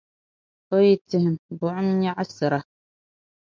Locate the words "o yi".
0.73-0.95